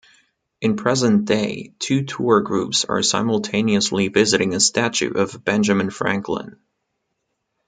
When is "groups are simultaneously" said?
2.41-4.07